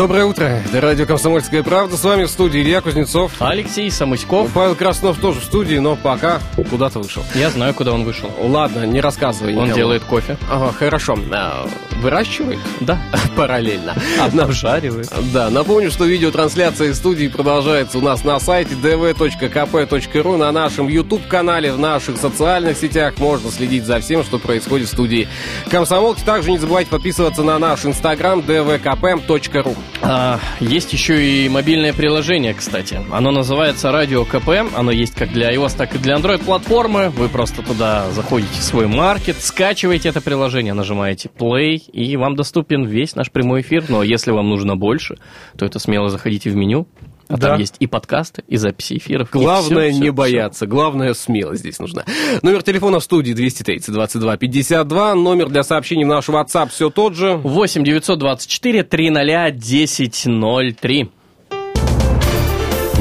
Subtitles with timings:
[0.00, 0.44] Доброе утро.
[0.44, 1.94] Это радио «Комсомольская правда».
[1.94, 3.32] С вами в студии Илья Кузнецов.
[3.38, 4.50] Алексей Самуськов.
[4.54, 7.22] Павел Краснов тоже в студии, но пока куда-то вышел.
[7.34, 8.30] Я знаю, куда он вышел.
[8.40, 9.74] Ладно, не рассказывай Он никому.
[9.74, 10.38] делает кофе.
[10.50, 11.18] Ага, хорошо.
[11.30, 11.68] А,
[12.00, 12.58] Выращивает?
[12.80, 12.98] Да.
[13.36, 13.94] Параллельно.
[14.18, 15.12] Обжаривает.
[15.34, 21.74] Да, напомню, что видеотрансляция из студии продолжается у нас на сайте dv.kp.ru, на нашем YouTube-канале,
[21.74, 23.18] в наших социальных сетях.
[23.18, 25.28] Можно следить за всем, что происходит в студии
[25.70, 26.22] Комсомолки.
[26.24, 29.76] Также не забывайте подписываться на наш инстаграм dvkp.ru.
[30.02, 33.00] А, есть еще и мобильное приложение, кстати.
[33.12, 34.48] Оно называется Радио КП.
[34.74, 37.10] Оно есть как для iOS, так и для Android платформы.
[37.10, 42.86] Вы просто туда заходите в свой маркет, скачиваете это приложение, нажимаете Play, и вам доступен
[42.86, 43.84] весь наш прямой эфир.
[43.88, 45.18] Но если вам нужно больше,
[45.58, 46.86] то это смело заходите в меню.
[47.30, 47.48] А Да.
[47.50, 49.30] там есть и подкасты, и записи эфиров.
[49.30, 52.04] Главное всё, всё, не бояться, главное смелость здесь нужна.
[52.42, 57.14] Номер телефона в студии 230 22 52, номер для сообщений в наш WhatsApp все тот
[57.14, 57.36] же.
[57.36, 61.10] 8 924 300 1003.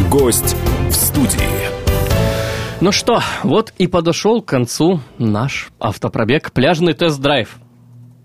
[0.09, 0.55] Гость
[0.89, 1.39] в студии.
[2.81, 7.57] Ну что, вот и подошел к концу наш автопробег «Пляжный тест-драйв».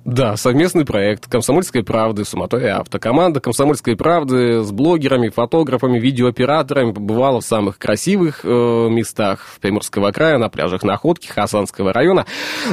[0.05, 2.98] Да, совместный проект «Комсомольской правды», «Суматой авто».
[2.98, 10.36] Команда «Комсомольской правды» с блогерами, фотографами, видеооператорами побывала в самых красивых э, местах Приморского края,
[10.36, 12.27] на пляжах Находки, Хасанского района.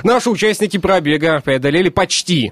[0.03, 2.51] Наши участники пробега преодолели почти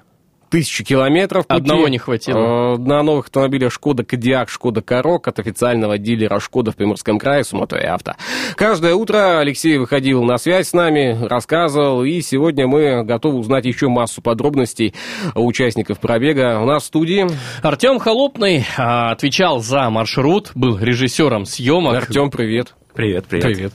[0.50, 1.48] тысячу километров.
[1.48, 1.60] пути.
[1.60, 2.76] Одного не хватило.
[2.76, 7.44] Э, на новых автомобилях «Шкода Кодиак», «Шкода Корок» от официального дилера «Шкода» в Приморском крае
[7.44, 8.16] «Суматой авто».
[8.56, 13.88] Каждое утро Алексей выходил на связь с нами, рассказывал, и сегодня мы готовы узнать еще
[13.88, 14.94] массу подробностей
[15.36, 16.60] участников пробега.
[16.62, 17.28] У нас в студии
[17.62, 21.96] Артем Холопный а, отвечал за маршрут, был режиссером съемок.
[21.96, 22.76] Артем, привет.
[23.00, 23.46] Привет, привет.
[23.46, 23.72] Привет.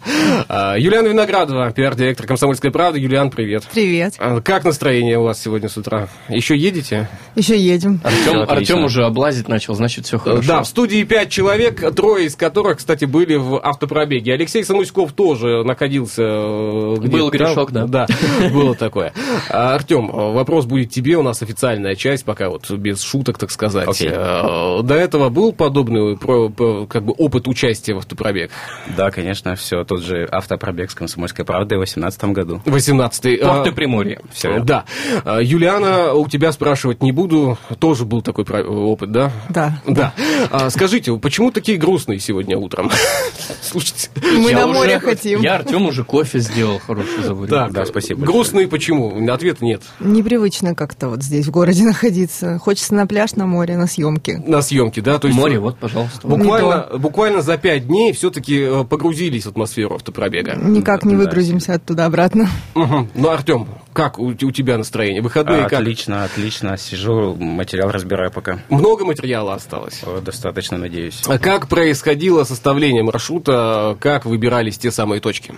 [0.51, 2.99] А, Юлиана Виноградова, пиар-директор «Комсомольской правды».
[3.01, 3.65] Юлиан, привет.
[3.73, 4.17] Привет.
[4.19, 6.09] А, Как настроение у вас сегодня с утра?
[6.29, 7.09] Еще едете?
[7.35, 8.03] Еще едем.
[8.05, 8.45] Артем.
[8.47, 10.47] Артем уже облазить начал, значит, все хорошо.
[10.47, 14.35] Да, в студии пять человек, трое из которых, кстати, были в автопробеге.
[14.35, 16.23] Алексей Самуськов тоже находился...
[16.23, 17.87] э, Был грешок, да.
[17.87, 18.07] Да,
[18.53, 19.15] было такое.
[19.49, 23.89] А, Артем, вопрос будет тебе, у нас официальная часть, пока вот без шуток, так сказать.
[23.89, 24.11] Окей.
[24.13, 28.51] Э, До этого был подобный как бы опыт участия в автопробег?
[28.99, 32.61] Да, конечно, все тот же автопробег с комсомольской правдой в 2018 году.
[32.65, 33.39] 18-й.
[33.39, 34.21] Порты А, Приморья.
[34.33, 34.61] Все.
[34.61, 34.85] Да.
[35.25, 37.57] А, Юлиана, у тебя спрашивать не буду.
[37.79, 39.31] Тоже был такой опыт, да?
[39.49, 39.81] Да.
[39.87, 40.13] Да.
[40.51, 42.91] А, скажите, почему такие грустные сегодня утром?
[43.63, 44.11] Слушайте.
[44.23, 45.41] Мы на море хотим.
[45.41, 47.55] Я Артем уже кофе сделал хороший заварил.
[47.55, 48.25] Так, Да, спасибо.
[48.25, 49.25] Грустные почему?
[49.31, 49.83] Ответа нет.
[50.01, 52.59] Непривычно как-то вот здесь в городе находиться.
[52.59, 54.43] Хочется на пляж, на море, на съемки.
[54.47, 55.19] На съемке, да?
[55.19, 56.27] То есть Море, вот, пожалуйста.
[56.27, 60.55] Буквально, буквально за пять дней все-таки погрузились в атмосферу автопробега.
[60.55, 61.23] Никак не Да.
[61.25, 62.49] выгрузимся оттуда обратно.
[62.77, 63.11] Мгм.
[63.17, 65.21] Ну, Артем, как у, у тебя настроение?
[65.21, 65.81] Выходные как?
[65.81, 66.77] Отлично, отлично.
[66.77, 68.61] Сижу, материал разбираю пока.
[68.69, 70.01] Много материала осталось?
[70.25, 71.23] Достаточно, надеюсь.
[71.27, 73.97] А Как происходило составление маршрута?
[73.99, 75.53] Как выбирались те самые точки?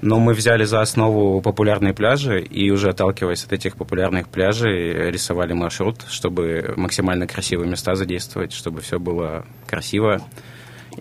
[0.00, 5.52] Но мы взяли за основу популярные пляжи и уже отталкиваясь от этих популярных пляжей рисовали
[5.54, 10.22] маршрут, чтобы максимально красивые места задействовать, чтобы все было красиво.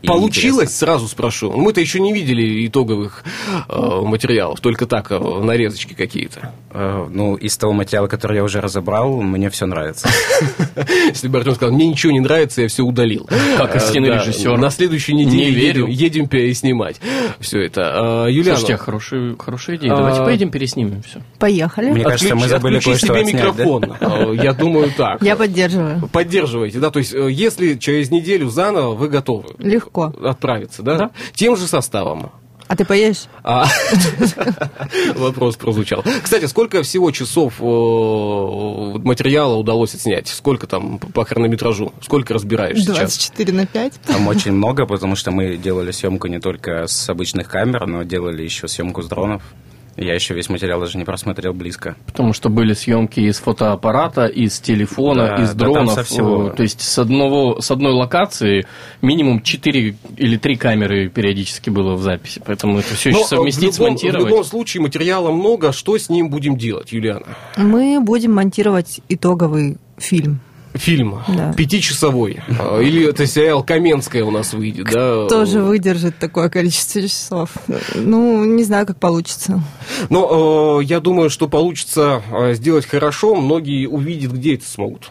[0.02, 1.52] И Получилось, сразу спрошу.
[1.52, 3.24] Мы-то еще не видели итоговых
[3.68, 6.40] э, материалов, только так, э, нарезочки какие-то.
[6.40, 6.54] интересно.
[6.72, 10.08] Э, Ну, из того материала, который я уже разобрал, мне все нравится.
[11.08, 13.28] Если бы Артем сказал, мне ничего не нравится, я все удалил.
[13.58, 14.58] Как Э, истинный да, режиссер.
[14.58, 15.88] На следующей неделе Не верю.
[15.88, 17.00] едем, переснимать
[17.40, 18.26] все это.
[18.28, 19.96] Э, Юлиана, Слушайте, хорошая, хорошая идея.
[19.96, 21.22] Давайте А- поедем переснимем все.
[21.40, 21.92] Поехали.
[21.92, 23.94] Мне кажется, мы забыли кое-что себе микрофон.
[24.00, 25.22] Э, Я думаю, так.
[25.24, 26.08] Я поддерживаю.
[26.12, 26.92] Поддерживаете, да?
[26.92, 29.89] То есть, э, если через неделю заново вы готовы Легко.
[29.98, 30.98] Отправиться, да?
[30.98, 31.12] Да.
[31.34, 32.32] Тем же составом.
[32.70, 33.24] А ты поедешь?
[33.44, 33.66] А,
[35.16, 36.04] Вопрос прозвучал.
[36.22, 40.28] Кстати, сколько всего часов э, материала удалось отснять?
[40.28, 41.92] Сколько там по хронометражу?
[42.04, 42.98] Сколько разбираешь сейчас?
[42.98, 43.94] 24 на 5.
[44.06, 48.44] Там очень много, потому что мы делали съемку не только с обычных камер, но делали
[48.44, 49.42] еще съемку с дронов.
[50.02, 51.96] Я еще весь материал даже не просмотрел близко.
[52.06, 55.94] Потому что были съемки из фотоаппарата, из телефона, Да, из да, там дронов.
[55.94, 56.48] со всего.
[56.48, 58.66] Э, То есть с, одного, с одной локации
[59.02, 62.42] минимум 4 или 3 камеры периодически было в записи.
[62.46, 64.26] Поэтому это все Но, еще э, совместить, в любом, смонтировать.
[64.26, 65.74] В любом случае материала много.
[65.74, 67.26] Что с ним будем делать, Юлиана?
[67.58, 70.40] Мы будем монтировать итоговый фильм.
[70.74, 71.54] Фильм Да.
[71.54, 72.40] пятичасовой.
[72.60, 75.28] А, Или это сериал Каменская у нас выйдет, да?
[75.28, 77.52] Тоже выдержит такое количество часов.
[77.96, 79.62] Ну, не знаю, как получится.
[80.10, 83.36] Но э, я думаю, что получится э, сделать хорошо.
[83.36, 85.10] Многие увидят, где это смогут.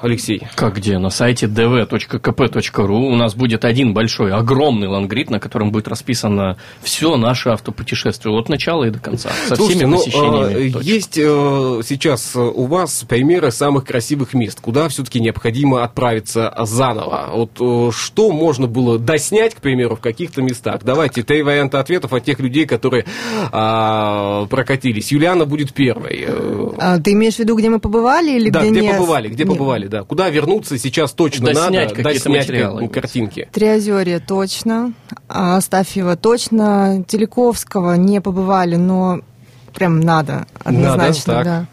[0.00, 0.42] Алексей.
[0.54, 0.98] Как где?
[0.98, 7.16] На сайте dv.kp.ru у нас будет один большой, огромный лангрид, на котором будет расписано все
[7.16, 9.30] наше автопутешествие от начала и до конца.
[9.48, 10.68] Со Слушайте, всеми ну, посещениями.
[10.68, 10.86] э, точек.
[10.86, 17.30] есть э, сейчас у вас примеры самых красивых мест, куда все-таки необходимо отправиться заново.
[17.32, 20.80] Вот э, что можно было доснять, к примеру, в каких-то местах?
[20.84, 23.04] Давайте три варианта ответов от тех людей, которые
[23.52, 25.12] а, прокатились.
[25.12, 26.26] Юлиана будет первой.
[26.78, 29.44] А, ты имеешь в виду, где мы побывали или да, где, где не- побывали, где
[29.44, 29.50] не-
[29.86, 30.04] побывали, да.
[30.04, 32.88] Куда вернуться сейчас точно Доснять надо, какие-то доснять материалы.
[32.88, 33.48] картинки.
[33.52, 34.92] Триозерье точно,
[35.28, 39.20] Астафьева точно, Телековского не побывали, но
[39.74, 41.44] прям надо, однозначно, так.
[41.44, 41.66] да.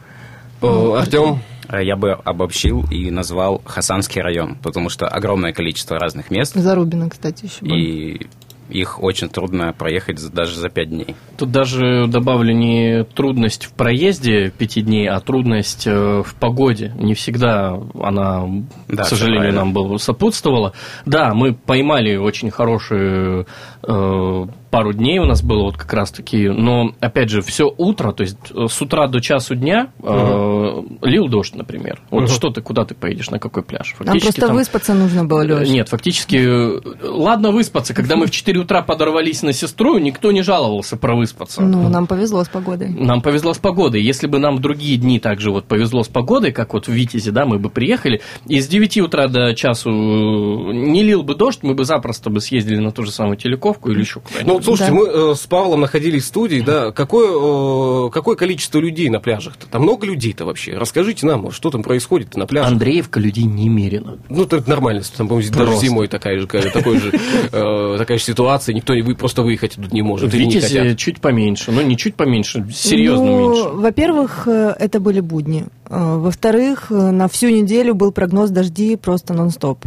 [0.98, 1.40] Артем,
[1.70, 7.10] Э, Я бы обобщил и назвал Хасанский район, потому что огромное количество разных мест, Зарубина,
[7.10, 7.76] кстати, еще был.
[7.76, 8.28] и
[8.70, 11.16] их очень трудно проехать даже за пять дней.
[11.38, 16.94] Тут даже добавлю не трудность в проезде пяти дней, а трудность э, в погоде.
[17.00, 18.46] Не всегда она,
[18.88, 20.74] Да, к сожалению, нам было сопутствовала.
[21.06, 23.46] Да, мы поймали очень хорошие
[23.84, 28.24] э, пару дней у нас было вот как раз-таки, но, опять же, все утро, то
[28.24, 32.02] есть э, с утра до часу дня э, лил дождь, например.
[32.10, 32.28] Вот Мгм.
[32.28, 33.94] что ты, куда ты поедешь, на какой пляж?
[34.00, 35.70] Нам просто выспаться нужно было, Леш.
[35.70, 37.94] Нет, фактически, э, ладно выспаться.
[37.94, 41.62] Когда мы в 4 утра подорвались на сестру, никто не жаловался про выспаться.
[41.62, 42.90] Ну, нам повезло с погодой.
[42.90, 44.02] Нам повезло с погодой.
[44.02, 47.30] Если бы нам в другие дни также вот повезло с погодой, как вот в Витязе,
[47.30, 51.60] да, мы бы приехали, и с 9 утра до часу э, не лил бы дождь,
[51.62, 54.48] мы бы запросто бы съездили на ту же самую Телековку или еще куда-нибудь.
[54.48, 54.98] Ну, вот слушайте, Да.
[54.98, 59.68] мы э, с Павлом находились в студии, да, какое, э, какое количество людей на пляжах-то?
[59.68, 60.78] Там много людей-то вообще?
[60.78, 62.68] Расскажите нам, что там происходит на пляже?
[62.70, 64.18] Андреевка людей немерено.
[64.30, 67.12] Ну, это нормально, там, по-моему, даже зимой такая же, такой же,
[67.52, 70.56] э, такая же ситуация, никто не, вы просто выехать тут не может, В или не
[70.56, 70.98] Витязе хотят.
[70.98, 73.70] чуть поменьше, ну не чуть поменьше, серьезно Ну, меньше.
[73.70, 75.66] Во-первых, э, это были будни.
[75.96, 79.86] Э, Во-вторых, э, на всю неделю был прогноз дожди просто нон-стоп.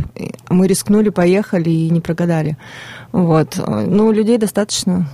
[0.48, 2.56] Мы рискнули, поехали и не прогадали.
[3.12, 3.58] Вот.
[3.58, 5.08] Э, Ну, людей достаточно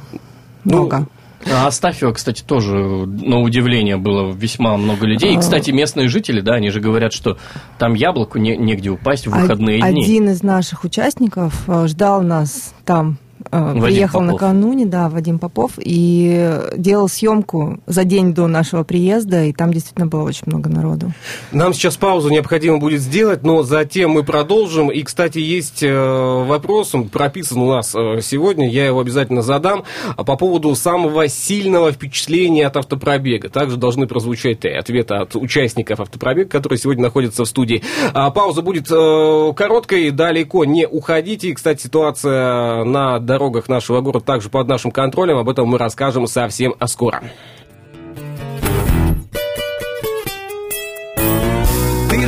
[0.65, 1.07] Ну, много.
[1.51, 5.33] А Астафьева, кстати, тоже, на удивление, было весьма много людей.
[5.33, 5.41] И, А.
[5.41, 7.37] кстати, местные жители, да, они же говорят, что
[7.79, 10.05] там яблоку не- негде упасть в Од- выходные дни.
[10.05, 13.17] Один из наших участников ждал нас там.
[13.51, 14.33] Э, Вадим Приехал Попов.
[14.33, 20.07] накануне, да, Вадим Попов, и делал съемку за день до нашего приезда, и там действительно
[20.07, 21.13] было очень много народу.
[21.53, 24.91] Нам сейчас паузу необходимо будет сделать, но затем мы продолжим.
[24.91, 29.85] И, кстати, есть э, вопрос, он прописан у нас э, сегодня, я его обязательно задам,
[30.17, 33.49] а по поводу самого сильного впечатления от автопробега.
[33.49, 37.83] Также должны прозвучать три ответа от участников автопробега, которые сегодня находятся в студии.
[38.13, 41.49] А пауза будет короткой, далеко не уходите.
[41.49, 46.27] И, кстати, ситуация на дорогах нашего города также под нашим контролем, об этом мы расскажем
[46.27, 47.23] совсем скоро.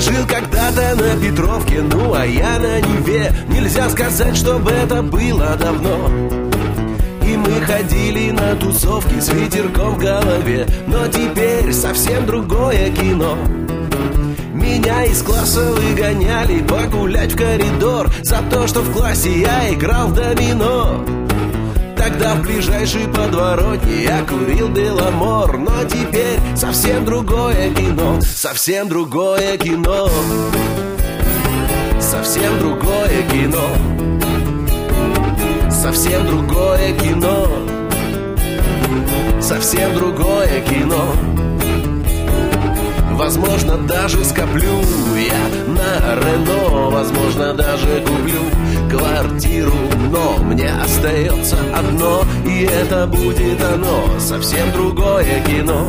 [0.05, 3.33] Жил когда-то на Петровке, ну а я на Неве.
[3.49, 6.11] Нельзя сказать, чтобы это было давно.
[7.27, 10.67] И мы ходили на тусовки с ветерком в голове.
[10.87, 13.39] Но теперь совсем другое кино
[14.55, 20.15] меня из класса выгоняли погулять в коридор За то, что в классе я играл в
[20.15, 21.05] домино.
[21.97, 30.09] Тогда в ближайшей подворотне я курил Беломор Но теперь совсем другое кино Совсем другое кино.
[31.99, 33.69] Совсем другое кино.
[35.71, 37.49] Совсем другое кино.
[39.41, 41.07] Совсем другое кино
[43.15, 44.81] Возможно, даже скоплю
[45.17, 46.91] я на Рено.
[46.91, 48.43] Возможно, даже куплю
[48.91, 49.73] квартиру
[50.11, 54.19] Но мне остается одно И это будет оно.
[54.19, 55.89] Совсем другое кино.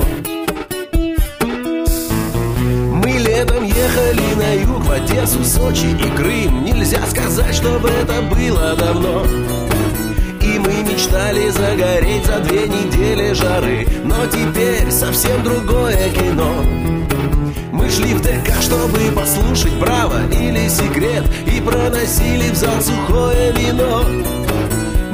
[3.25, 6.63] Летом ехали на юг В Одессу, Сочи и Крым.
[6.63, 9.25] Нельзя сказать, чтобы это было давно.
[10.41, 13.87] И мы мечтали загореть за две недели жары.
[14.03, 17.04] Но теперь совсем другое кино
[17.75, 24.03] мы шли в ДК, чтобы послушать «Браво» или «Секрет» И проносили в зал сухое вино.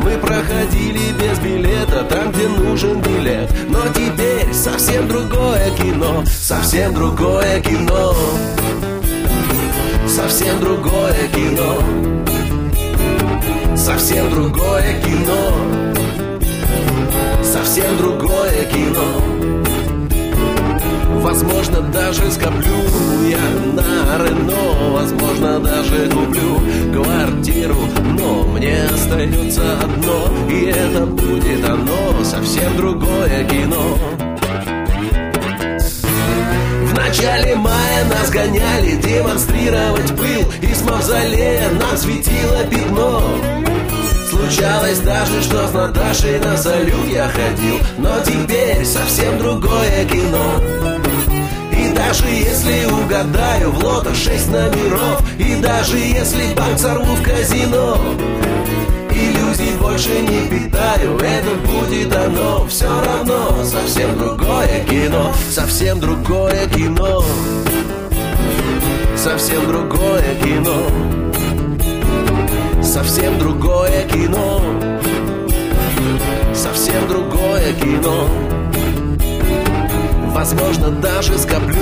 [0.03, 7.61] Мы проходили без билета, там, где нужен билет Но теперь совсем другое кино Совсем другое
[7.61, 8.15] кино.
[10.07, 11.77] Совсем другое кино.
[13.75, 15.55] Совсем другое кино.
[17.43, 19.40] Совсем другое кино
[21.21, 22.73] Возможно, даже скоплю
[23.29, 23.37] я
[23.73, 26.59] на Рено Возможно, даже куплю
[26.91, 27.75] квартиру.
[28.19, 33.99] Но мне остается одно И это будет оно Совсем другое кино.
[36.85, 43.21] В начале мая нас гоняли демонстрировать пыл Из мавзолея нам светило пятно.
[44.27, 51.00] Случалось даже, что с Наташей на салют я ходил Но теперь совсем другое кино
[52.11, 55.23] даже если угадаю в лото шесть номеров.
[55.37, 57.97] И даже если банк сорву в казино
[59.09, 62.65] Иллюзий больше не питаю Это будет оно.
[62.67, 67.23] Все равно совсем другое кино Совсем другое кино.
[69.15, 70.87] Совсем другое кино.
[72.83, 74.61] Совсем другое кино.
[76.53, 78.60] Совсем другое кино
[80.33, 81.75] Возможно, даже скоплю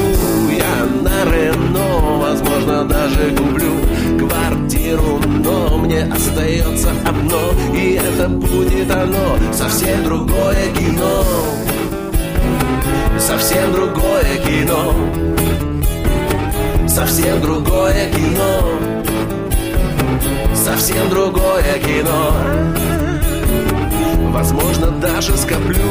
[0.50, 2.18] я на Рено.
[2.18, 3.74] Возможно, даже куплю
[4.18, 9.38] квартиру Но мне остается одно И это будет оно.
[9.53, 11.24] Совсем другое кино.
[13.20, 14.96] Совсем другое кино.
[16.88, 18.63] Совсем другое кино.
[20.56, 22.34] Совсем другое кино.
[24.32, 25.84] Возможно, даже скоплю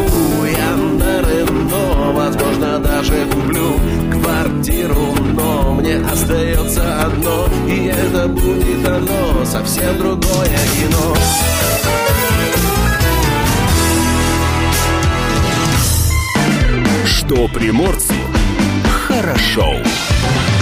[0.45, 1.58] я на Рено
[9.51, 11.15] Совсем другое кино
[17.07, 18.13] Что приморцу
[19.09, 19.65] хорошо.
[19.65, 20.58] В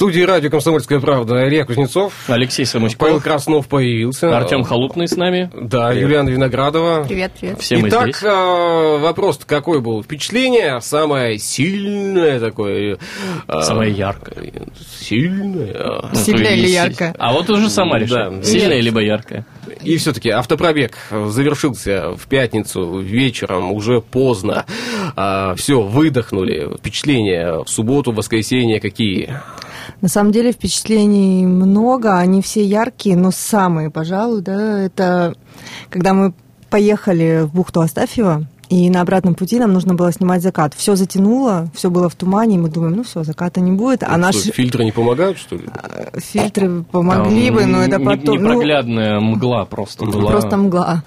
[0.00, 2.14] студии радио «Комсомольская правда» Илья Кузнецов.
[2.26, 2.98] Алексей Самуськов.
[3.00, 4.34] Павел Краснов появился.
[4.34, 5.50] Артем Халупный с нами.
[5.54, 7.04] Да, Юлиана Виноградова.
[7.06, 7.60] Привет, привет.
[7.60, 8.22] Все мы Итак, здесь.
[8.24, 10.02] а, вопрос какой был?
[10.02, 12.96] Впечатление самое сильное такое?
[13.46, 14.50] а, Самое яркое.
[15.00, 15.74] Сильное?
[15.78, 16.14] а.
[16.14, 17.14] Сильное или яркое?
[17.18, 18.14] А вот уже сама реши.
[18.14, 18.42] Да.
[18.42, 18.84] Сильное Нет.
[18.86, 19.44] либо яркое.
[19.82, 24.64] И все-таки автопробег завершился в пятницу вечером, уже поздно.
[25.58, 26.74] все, выдохнули.
[26.78, 29.34] Впечатления в субботу, в воскресенье какие?
[30.00, 35.34] На самом деле впечатлений много, они все яркие, но самые, пожалуй, да, это
[35.90, 36.32] когда мы
[36.70, 40.74] поехали в бухту Астафьева, и на обратном пути нам нужно было снимать закат.
[40.74, 44.04] Все затянуло, все было в тумане, и мы думаем, ну все, заката не будет.
[44.04, 45.64] А Что, наши фильтры не помогают, что ли?
[45.92, 48.36] э, фильтры помогли Там бы, но это потом...
[48.36, 50.30] ну, Непроглядная мгла просто была.
[50.30, 51.02] просто мгла.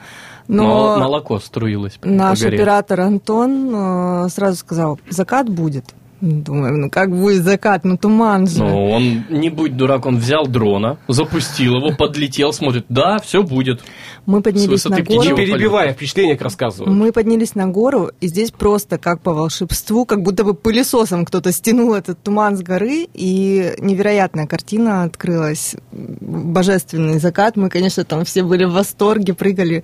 [0.49, 2.57] Но Мол- Молоко струилось наш горе.
[2.57, 5.85] оператор Антон э, сразу сказал, закат будет.
[6.23, 8.63] Думаем, ну как будет закат, ну туман же.
[8.63, 13.81] Ну, он, не будь дурак, он взял дрона, запустил его, подлетел, смотрит, да, все будет.
[14.25, 15.21] Мы поднялись на гору.
[15.21, 16.95] Не перебивая, впечатления как рассказывают.
[16.95, 21.51] Мы поднялись на гору, и здесь просто как по волшебству, как будто бы пылесосом кто-то
[21.51, 25.75] стянул этот туман с горы, и невероятная картина открылась.
[25.91, 27.57] Божественный закат.
[27.57, 29.83] Мы, конечно, там все были в восторге, прыгали,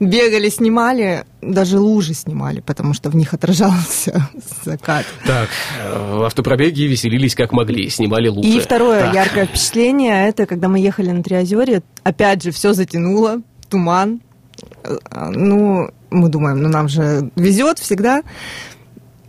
[0.00, 4.28] бегали, снимали, даже лужи снимали, потому что в них отражался
[4.64, 5.04] закат.
[5.26, 5.48] Так,
[5.82, 8.48] э, в автопробеге веселились как могли, снимали лучше.
[8.48, 9.14] И второе Так.
[9.14, 14.20] яркое впечатление, это когда мы ехали на Триозере, опять же, все затянуло, туман.
[14.84, 14.96] Э,
[15.30, 18.22] Ну, мы думаем, ну нам же везет всегда.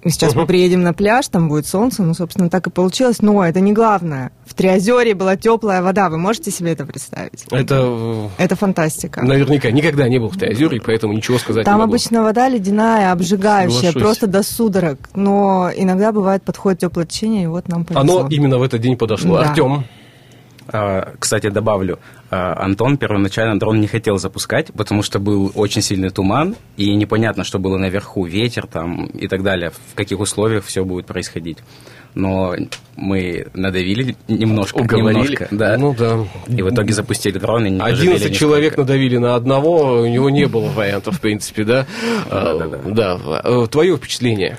[0.08, 3.22] Сейчас мы приедем на пляж, там будет солнце, ну, собственно, так и получилось.
[3.22, 4.32] Но это не главное.
[4.46, 6.10] В Триозере была теплая вода.
[6.10, 7.46] Вы можете себе это представить?
[7.52, 9.24] Это Это фантастика.
[9.24, 11.92] наверняка никогда не был в Теозере, поэтому ничего сказать Там не могу.
[11.92, 14.02] обычно вода ледяная, обжигающая, Соглашусь.
[14.02, 14.98] просто до судорог.
[15.16, 18.20] Но иногда бывает подходит теплое течение, и вот нам повезло.
[18.20, 19.40] Оно именно в этот день подошло.
[19.40, 19.50] Да.
[19.50, 19.86] Артем,
[21.20, 22.00] Кстати, добавлю,
[22.32, 27.44] а, Антон первоначально дрон не хотел запускать, потому что был очень сильный туман, и непонятно,
[27.44, 31.60] что было наверху, ветер там и так далее, в каких условиях все будет происходить.
[32.16, 32.56] Но
[32.96, 35.20] мы надавили немножко, уговорили.
[35.22, 36.26] немножко, да, Ну да.
[36.48, 37.66] и в итоге запустили дрон.
[37.66, 38.40] И не пожалели 11 нисколько.
[38.40, 41.86] человек надавили на одного, у него не было вариантов, в принципе, да?
[42.30, 43.18] А, Да-да-да.
[43.18, 43.68] Да.
[43.68, 44.58] Твое впечатление?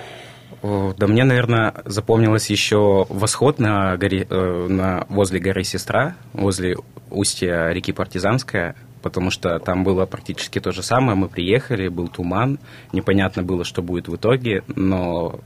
[0.62, 6.76] Да мне, наверное, запомнилось еще восход на горе, э, на, возле горы Сестра, возле
[7.10, 11.16] устья реки Партизанская, потому что там было практически то же самое.
[11.16, 12.58] Мы приехали, был туман,
[12.92, 15.40] непонятно было, что будет в итоге, но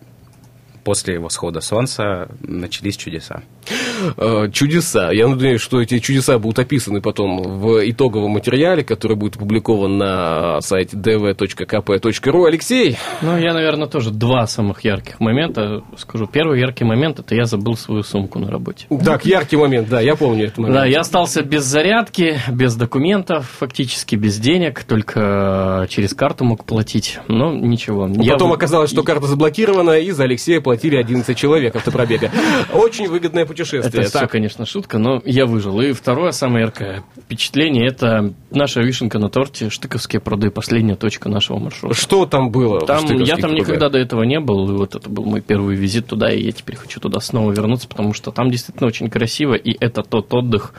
[0.85, 3.43] после восхода солнца начались чудеса.
[4.17, 5.11] Э, чудеса.
[5.13, 10.61] Я надеюсь, что эти чудеса будут описаны потом в итоговом материале, который будет опубликован на
[10.61, 12.47] сайте dv.kp.ru.
[12.47, 12.97] Алексей?
[13.23, 16.27] Ну, я, наверное, тоже два самых ярких момента скажу.
[16.27, 18.87] Первый яркий момент– это я забыл свою сумку на работе.
[19.05, 20.77] Так, яркий момент, да, я помню этот момент.
[20.77, 27.19] Да, я остался без зарядки, без документов, фактически без денег, только через карту мог платить.
[27.29, 28.07] Но ничего.
[28.07, 32.31] Ну, Я Потом оказалось, что карта заблокирована, и за Алексея платили 11 человек автопробега.
[32.73, 33.90] Очень выгодное путешествие.
[33.99, 35.81] Это все, конечно, шутка, но я выжил.
[35.81, 41.59] И второе самое яркое впечатление– это наша вишенка на торте, Штыковские пруды, последняя точка нашего
[41.59, 41.95] маршрута.
[41.95, 42.81] Что там было?
[42.87, 43.59] Там, я там прудах?
[43.59, 46.53] никогда до этого не был, и вот это был мой первый визит туда, и я
[46.53, 50.73] теперь хочу туда снова вернуться, потому что там действительно очень красиво, и это тот отдых,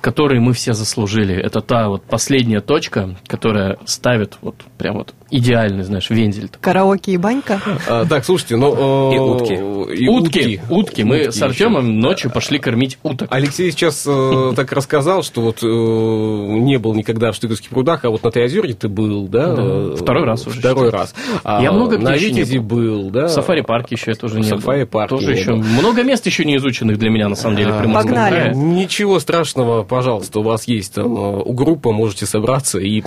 [0.00, 1.34] который мы все заслужили.
[1.34, 6.50] Это та вот последняя точка, которая ставит вот прям вот идеальный, знаешь, вензель.
[6.60, 7.60] Караоке и банька.
[7.86, 9.10] А, так, слушайте, ну...
[9.12, 9.54] э, И утки.
[10.02, 11.02] и утки, утки.
[11.02, 11.44] Мы Утки с еще.
[11.44, 13.28] Артемом ночью пошли кормить уток.
[13.30, 18.10] Алексей сейчас э, так рассказал, что вот э, не был никогда в Штыковских прудах, а
[18.10, 19.54] вот на Триозерье ты был, да?
[19.54, 21.14] Да, Э, второй раз уже, Второй раз.
[21.44, 23.10] А, Я много где На еще Витязе был.
[23.10, 23.26] да?
[23.26, 24.58] В сафари-парке еще я тоже не был.
[24.58, 28.10] сафари-парке Тоже еще много мест еще не изученных для меня, на самом деле, в Приморском
[28.14, 28.34] Погнали.
[28.34, 28.54] крае.
[28.54, 33.02] Ничего страшного, пожалуйста, у вас есть там э, у группа, можете собраться и,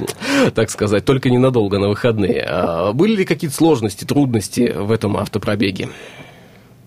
[0.56, 2.44] так сказать, только ненадолго на выходные.
[2.48, 5.90] А Были ли какие-то сложности, трудности в этом автопробеге?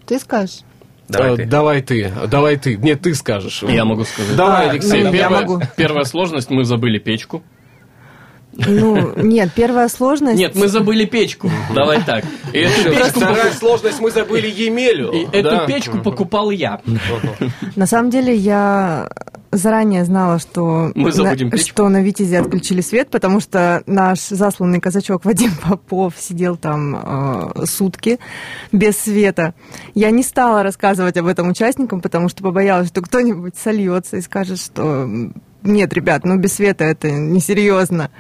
[0.06, 0.60] Ты скажешь?
[1.08, 1.44] Давай Э, ты.
[1.46, 2.76] давай ты, давай ты.
[2.76, 3.62] Нет, ты скажешь.
[3.62, 4.36] Я могу сказать.
[4.36, 5.02] Давай, А, Алексей.
[5.04, 5.60] ну, я первая, могу.
[5.76, 7.42] первая сложность, мы забыли печку.
[8.56, 10.38] Ну, нет, первая сложность...
[10.38, 11.50] Нет, мы забыли печку.
[11.74, 12.24] Давай так.
[12.52, 15.10] И эту печку, Вторая сложность, мы забыли Емелю.
[15.10, 15.38] и Да.
[15.38, 16.80] эту печку покупал я.
[17.74, 19.10] На самом деле я
[19.56, 21.68] заранее знала, что, Мы забудем на, печку.
[21.68, 27.66] что на Витязе отключили свет, потому что наш засланный казачок Вадим Попов сидел там э,
[27.66, 28.18] сутки
[28.72, 29.54] без света.
[29.94, 34.58] Я не стала рассказывать об этом участникам, потому что побоялась, что кто-нибудь сольется и скажет,
[34.58, 35.08] что
[35.64, 38.10] нет, ребят, ну без света это несерьезно.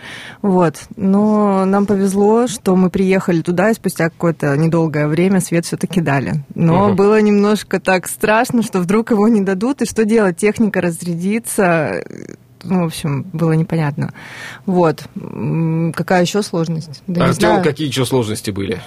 [0.42, 0.76] Вот.
[0.96, 6.42] Но нам повезло, что мы приехали туда, и спустя какое-то недолгое время свет все-таки дали.
[6.54, 6.96] Но Мгм.
[6.96, 10.38] было немножко так страшно, что вдруг его не дадут, и что делать?
[10.38, 12.02] Техника разрядится.
[12.62, 14.12] Ну, в общем, было непонятно.
[14.64, 15.04] Вот.
[15.94, 17.02] Какая еще сложность?
[17.06, 18.80] Да Артем, какие еще сложности были?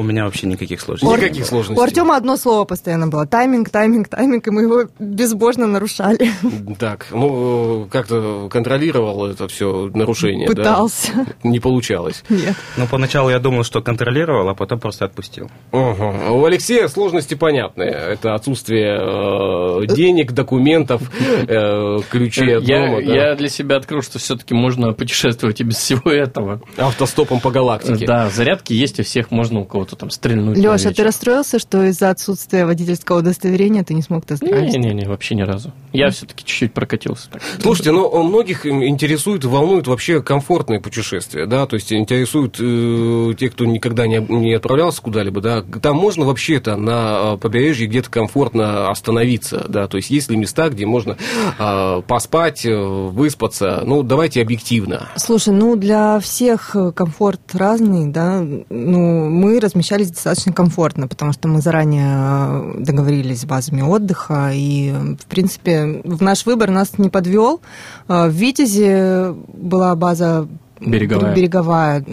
[0.00, 1.14] У меня вообще никаких сложностей.
[1.14, 1.84] Никаких У сложностей.
[1.84, 3.26] Артема одно слово постоянно было.
[3.26, 6.30] Тайминг, тайминг, тайминг, и мы его безбожно нарушали.
[6.78, 10.54] Так, ну, как-то контролировал это все нарушение, да?
[10.54, 11.26] Пытался.
[11.42, 12.24] Не получалось.
[12.30, 12.54] Нет.
[12.78, 15.50] Ну, поначалу я думал, что контролировал, а потом просто отпустил.
[15.70, 16.30] Ага.
[16.32, 17.90] У Алексея сложности понятные.
[17.90, 21.02] Это отсутствие э, денег, документов,
[21.46, 23.14] э, ключей от Я, дома, да.
[23.14, 26.62] я для себя открыл, что все-таки можно путешествовать и без всего этого.
[26.78, 28.06] автостопом по галактике.
[28.06, 30.56] Да, зарядки есть у всех, можно у кого-то там стрельнуть.
[30.56, 34.72] Леша, ты расстроился, что из-за отсутствия водительского удостоверения ты не смог тест-драйвить?
[34.72, 35.72] Не-не-не, вообще ни разу.
[35.92, 37.30] Я все-таки чуть-чуть прокатился.
[37.30, 37.42] так.
[37.60, 43.64] Слушайте, ну многих интересует, волнует вообще комфортные путешествия, да, то есть интересуют э, те, кто
[43.64, 49.64] никогда не, не отправлялся куда-либо, да, там можно вообще-то на э, побережье где-то комфортно остановиться,
[49.68, 51.16] да, то есть есть ли места, где можно
[51.58, 55.08] э, поспать, э, выспаться, ну давайте объективно.
[55.16, 58.40] Слушай, ну для всех э, комфорт разный, да.
[58.40, 64.92] Ну, мы размещались достаточно комфортно, потому что мы заранее э, договорились с базами отдыха, и,
[64.92, 67.60] в принципе, в наш выбор нас не подвел.
[68.08, 70.48] Э, В Витязе была база
[70.80, 71.34] Береговая.
[71.34, 72.04] береговая.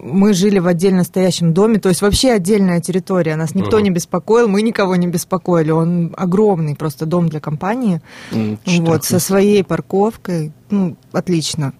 [0.00, 3.36] Мы жили в отдельно стоящем доме, то есть вообще отдельная территория.
[3.36, 3.84] Нас никто Мгм.
[3.84, 5.70] не беспокоил, мы никого не беспокоили.
[5.70, 8.00] Он огромный просто дом для компании.
[8.32, 10.52] М, Вот, со своей парковкой.
[10.70, 11.72] Ну, отлично.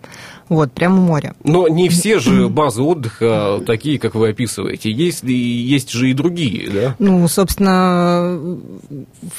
[0.48, 1.34] Вот, прямо у моря.
[1.44, 6.70] Но не все же базы отдыха такие, как вы описываете, есть, есть же и другие,
[6.70, 6.96] да?
[6.98, 8.38] Ну, собственно,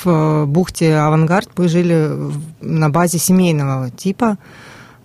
[0.03, 2.09] в бухте Авангард мы жили
[2.61, 4.37] на базе семейного типа.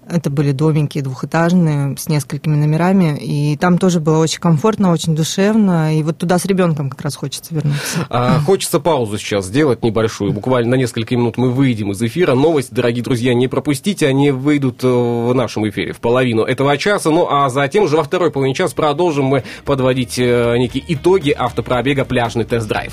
[0.09, 5.99] Это были домики двухэтажные с несколькими номерами, и там тоже было очень комфортно, очень душевно,
[5.99, 8.07] и вот туда с ребенком как раз хочется вернуться.
[8.11, 10.33] А, хочется паузу сейчас сделать небольшую.
[10.33, 12.35] Буквально на несколько минут мы выйдем из эфира.
[12.35, 14.07] Новость, дорогие друзья, не пропустите.
[14.07, 17.11] Они выйдут э, в нашем эфире в половину этого часа.
[17.11, 22.05] Ну, а затем уже во второй половине часа продолжим мы подводить э, некие итоги автопробега
[22.05, 22.93] «Пляжный тест-драйв».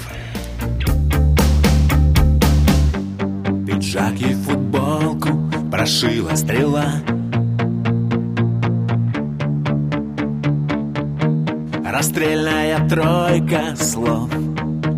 [3.66, 6.86] Пиджак и футболку прошила стрела.
[11.86, 14.30] Расстрельная тройка слов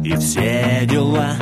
[0.03, 1.35] и все дела.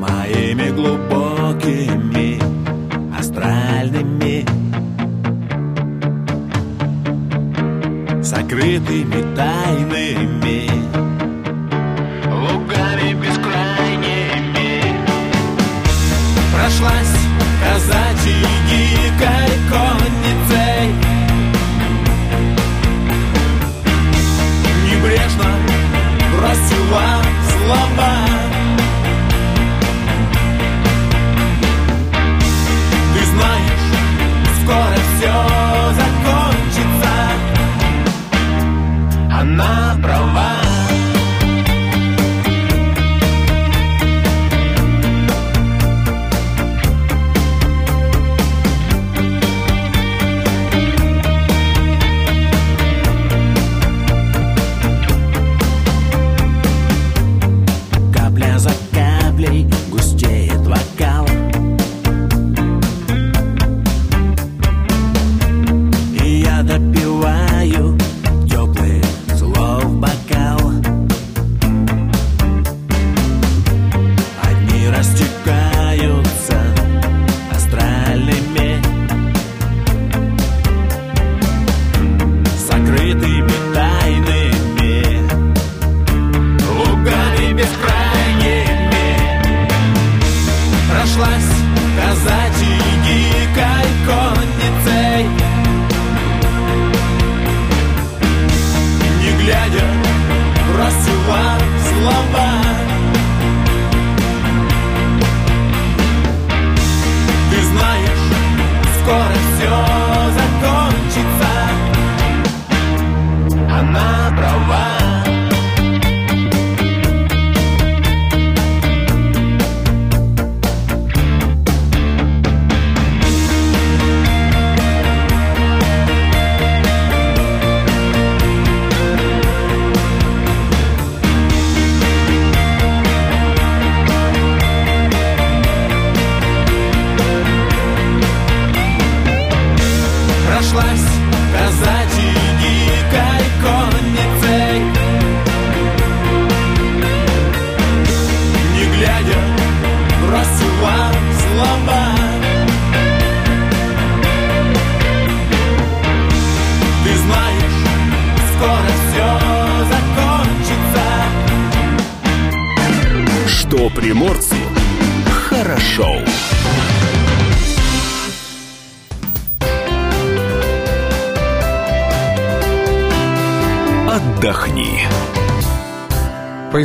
[0.00, 2.40] Моими глубокими
[3.18, 4.46] астральными.
[8.22, 10.81] Сокрытыми тайными
[17.92, 19.12] Зачиї
[20.48, 20.88] цей
[24.84, 25.50] Небрежно
[26.36, 28.11] просила слова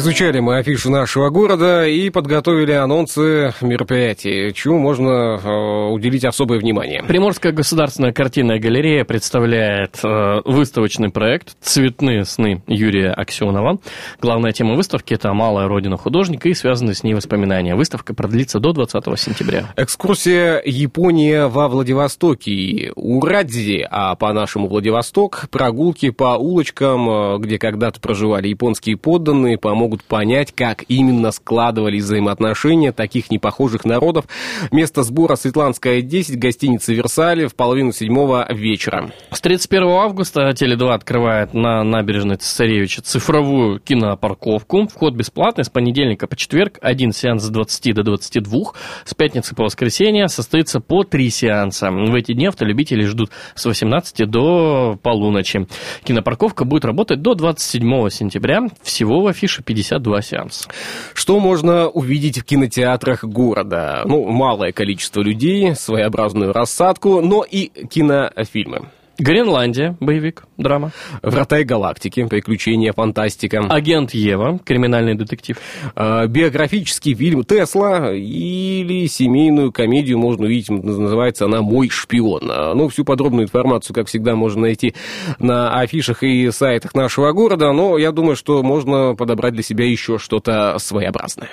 [0.07, 7.03] Поизучали мы афишу нашего города и подготовили анонсы мероприятий, чему можно э, уделить особое внимание.
[7.03, 13.79] Приморская государственная картинная галерея представляет э, выставочный проект «Цветные сны» Юрия Аксенова.
[14.21, 17.75] Главная тема выставки– это «Малая родина художника» и связанные с ней воспоминания.
[17.75, 19.73] Выставка продлится до 20 сентября.
[19.75, 28.47] Экскурсия Япония во Владивостоке, Урадзи, а по-нашему Владивосток, прогулки по улочкам, э, где когда-то проживали
[28.47, 34.25] японские подданные, помогут понять, как именно складывались взаимоотношения таких непохожих народов.
[34.71, 39.12] Место сбора Светланская 10, гостиница Версале в половину седьмого вечера.
[39.31, 44.88] С 31 августа Теле2 открывает на набережной Цесаревича цифровую кинопарковку.
[44.88, 46.77] Вход бесплатный с понедельника по четверг.
[46.81, 48.60] Один сеанс с 20 до 22.
[49.05, 51.91] С пятницы по воскресенье состоится по три сеанса.
[51.91, 55.67] В эти дни автолюбители ждут с 18 до полуночи.
[56.03, 58.62] Кинопарковка будет работать до 27 сентября.
[58.81, 60.69] Всего в афише 52 сеанса.
[61.13, 64.04] Что можно увидеть в кинотеатрах города?
[64.06, 68.89] Ну, малое количество людей, своеобразную рассадку, но и кинофильмы.
[69.19, 70.91] Гренландия, боевик, драма.
[71.23, 73.65] Врата и галактики, приключения, фантастика.
[73.67, 75.58] Агент Ева, криминальный детектив.
[75.95, 82.49] А, биографический фильм «Тесла» или семейную комедию можно увидеть, называется она «Мой шпион».
[82.51, 84.93] А, Ну, всю подробную информацию, как всегда, можно найти
[85.39, 90.19] на афишах и сайтах нашего города, но я думаю, что можно подобрать для себя еще
[90.19, 91.49] что-то своеобразное.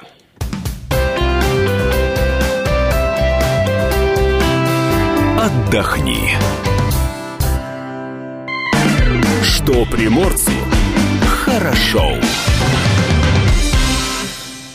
[5.40, 6.31] Отдохни.
[9.64, 10.53] Что приморцу
[11.27, 12.16] хорошо.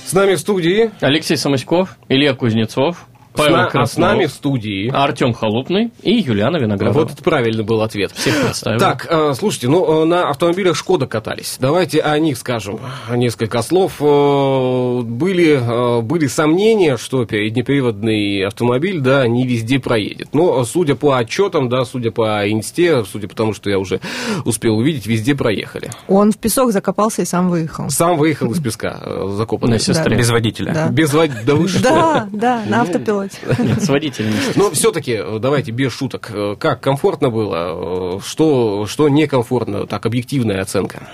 [0.04, 4.31] С нами в студии, Алексей Самоськов, Илья Кузнецов, с, Павел на- а с нами в
[4.31, 4.89] студии.
[4.93, 7.03] Артем Холопный и Юлиана Виноградова.
[7.03, 8.11] Вот это правильный был ответ.
[8.11, 8.79] Всех представил.
[8.79, 11.57] Так, э, слушайте, ну, э, на автомобилях Шкода катались.
[11.59, 12.79] Давайте о них скажем
[13.11, 13.93] несколько слов.
[14.01, 20.29] Э, Были, э, были сомнения, что переднеприводный автомобиль, да, не везде проедет.
[20.33, 23.99] Но, судя по отчетам, да, судя по инсте, судя по тому, что я уже
[24.45, 25.91] успел увидеть, везде проехали.
[26.07, 27.89] Он в песок закопался и сам выехал.
[27.89, 29.73] Сам выехал из песка, закопанный.
[29.73, 30.15] На сестре.
[30.17, 30.73] Без водителя.
[30.73, 30.87] Да.
[30.89, 31.29] Без вод...
[31.45, 31.81] Да вы что?
[31.83, 33.18] Да, да, на автопилоте.
[33.60, 34.34] Нет, с водителем.
[34.55, 40.62] Но все-таки, давайте без шуток, э, как комфортно было, э, что, что некомфортно, так, объективная
[40.62, 41.08] оценка.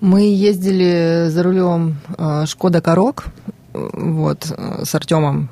[0.00, 3.26] Мы ездили за рулем э, Шкода Корок,
[3.72, 5.48] э, вот, э, с Артемом.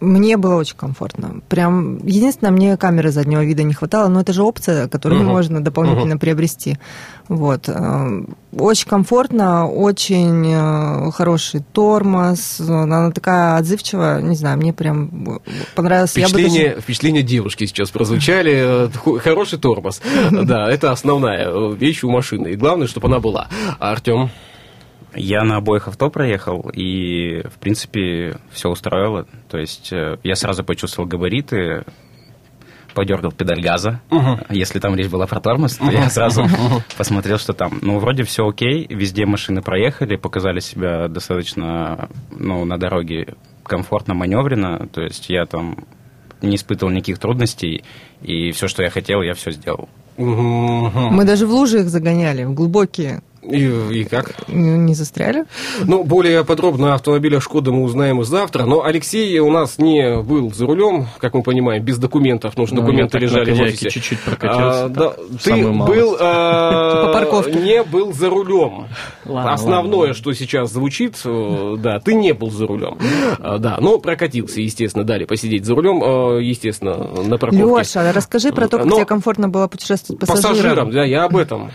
[0.00, 1.40] Мне было очень комфортно.
[1.48, 5.30] Прям единственное, мне камеры заднего вида не хватало, но это же опция, которую Мгм.
[5.30, 6.78] можно дополнительно приобрести.
[7.28, 7.68] Вот.
[7.68, 8.22] э,
[8.58, 12.58] Очень комфортно, очень э, хороший тормоз.
[12.60, 15.40] Она такая отзывчивая, не знаю, мне прям
[15.76, 16.14] понравилось.
[16.14, 18.86] Бы даже- Впечатление, девушки сейчас прозвучали.
[18.86, 20.00] Э, хо- Хороший тормоз.
[20.32, 22.48] Да, это основная вещь у машины.
[22.48, 23.48] И главное, чтобы она была.
[23.78, 24.30] Артем?
[25.14, 29.26] Я на обоих авто проехал, и, в принципе, все устроило.
[29.48, 31.84] То есть э, я сразу почувствовал габариты,
[32.94, 34.00] подергал педаль газа.
[34.50, 36.44] Если там речь была про тормоз, то я сразу
[36.96, 37.78] посмотрел, что там.
[37.82, 44.88] Ну, вроде все окей, везде машины проехали, показали себя достаточно, ну, на дороге комфортно, маневренно.
[44.92, 45.84] То есть я там
[46.42, 47.84] не испытывал никаких трудностей,
[48.22, 49.88] и все, что я хотел, я все сделал.
[50.16, 53.22] Мы даже в лужи их загоняли, в глубокие.
[53.42, 53.64] И,
[54.00, 54.48] и как?
[54.48, 55.44] Не не застряли?
[55.84, 58.66] Ну, более подробно о автомобилях «Шкода» мы узнаем и завтра.
[58.66, 62.50] Но Алексей у нас не был за рулем, как мы понимаем, без документов.
[62.52, 63.88] Потому что Ну, документы лежали в офисе.
[63.90, 67.58] чуть-чуть прокатился, А, да, ты был а, По парковке.
[67.60, 68.88] не был за рулем.
[69.24, 70.14] Ладно, Основное, ладно.
[70.14, 72.98] что сейчас звучит, э, да, ты не был за рулем.
[73.38, 77.64] А, Да, но прокатился, естественно, дали посидеть за рулем, э, естественно, на парковке.
[77.64, 80.50] Леша, расскажи про то, как Но- тебе комфортно было путешествовать пассажирам.
[80.52, 81.70] Пассажирам, да, я об этом.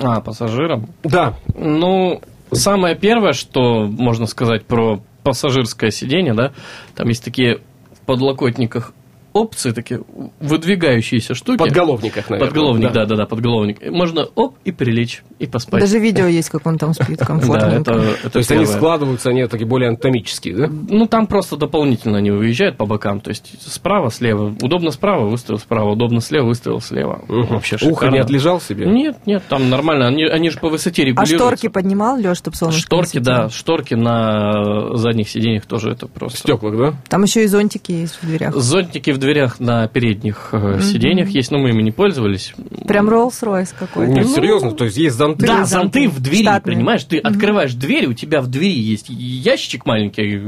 [0.00, 0.88] А, пассажирам?
[1.02, 2.20] Да, Ну,
[2.52, 6.52] самое первое, что можно сказать про пассажирское сиденье, да,
[6.94, 7.60] там есть такие
[7.92, 8.92] в подлокотниках
[9.34, 10.00] опции, такие
[10.40, 11.56] выдвигающиеся штуки.
[11.56, 12.48] в подголовниках, наверное.
[12.48, 13.78] Подголовник, да, да, да, подголовник.
[13.90, 15.80] Можно оп и прилечь, и поспать.
[15.82, 17.90] Даже видео есть, как он там спит да, комфортненько.
[17.92, 17.92] это,
[18.22, 20.66] это То есть они складываются, они такие более анатомические, да?
[20.68, 23.20] Ну, там просто дополнительно они выезжают по бокам.
[23.20, 24.54] То есть справа, слева.
[24.62, 25.90] Удобно справа, выставил справа.
[25.92, 27.24] Удобно слева, выставил слева.
[27.28, 28.86] Вообще Ухо не отлежал себе?
[28.86, 30.06] Нет, нет, там нормально.
[30.06, 31.36] Они, они же по высоте А регулируются.
[31.36, 36.10] шторки поднимал, Леш, чтобы солнышко не Шторки, да, шторки на задних сиденьях тоже это В
[36.10, 36.38] просто.
[36.38, 36.94] стеклах, да?
[37.08, 38.54] Там еще и зонтики есть в дверях.
[38.54, 42.54] Зонтики в дверях на передних э, сиденьях есть, но мы ими не пользовались.
[42.86, 44.12] Прям Роллс-Ройс какой-то.
[44.12, 45.46] Нет, Ну, серьезно, то есть есть зонты.
[45.46, 46.00] Да, зонты.
[46.04, 46.76] зонты в двери, Штатные.
[46.76, 47.04] понимаешь?
[47.04, 50.40] Ты открываешь дверь, у тебя в двери есть ящичек маленький,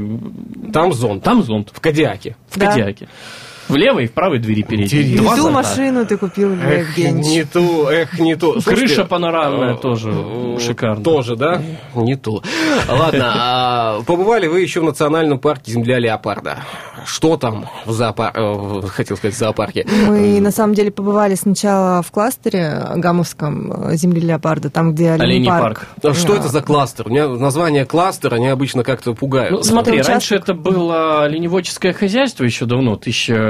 [0.71, 1.23] Там зонт.
[1.23, 2.35] там зонт В Кадиаке.
[2.49, 2.67] в Да.
[2.67, 3.07] Кадиаке.
[3.69, 5.19] В левой и в правой двери передней.
[5.19, 7.25] Не ту машину ты купил, Эх, Евгеньевич.
[7.27, 8.53] не ту, эх, не ту.
[8.53, 11.03] Крыша Слушайте, панорамная э, тоже э, шикарно.
[11.03, 11.61] Тоже, да?
[11.95, 12.41] Не ту.
[12.87, 16.59] Ладно, а побывали вы еще в национальном парке земля леопарда.
[17.05, 18.39] Что там в зоопарке?
[18.87, 19.85] Хотел сказать, в зоопарке.
[20.07, 25.49] Мы на самом деле побывали сначала в кластере гамовском э, земли леопарда, там, где оленей
[25.49, 25.87] парк.
[26.03, 26.39] А Что Да.
[26.39, 27.07] это за кластер?
[27.07, 29.51] У меня название кластер, они обычно как-то пугают.
[29.51, 32.95] Ну, смотри, раньше это было оленеводческое хозяйство еще давно,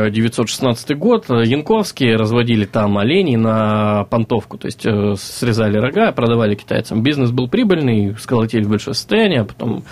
[0.07, 1.29] 1916 год.
[1.29, 7.03] Янковские разводили там оленей на понтовку, то есть э, срезали рога, продавали китайцам.
[7.03, 9.83] Бизнес был прибыльный, сколотили в большое состояние, а потом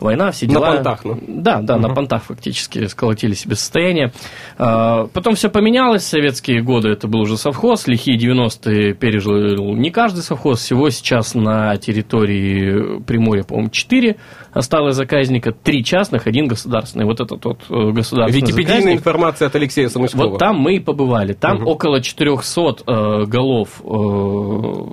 [0.00, 0.72] война, все На дела.
[0.74, 1.18] понтах, ну.
[1.26, 4.12] Да, да, на понтах фактически сколотили себе состояние.
[4.58, 9.90] А, Потом все поменялось, в советские годы это был уже совхоз, лихие 90-е пережил не
[9.90, 14.16] каждый совхоз, всего сейчас на территории Приморья, по-моему, 4
[14.52, 17.04] осталось заказника, 3 частных, один государственный.
[17.04, 18.98] Вот этот вот э, государственный Википедийная заказник.
[19.00, 20.28] информация от Алексея Самыскова.
[20.30, 21.32] Вот там мы и побывали.
[21.32, 21.66] Там Мгм.
[21.68, 24.92] около 400 э, голов э,